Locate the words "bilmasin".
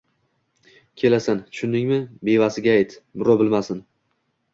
3.43-3.85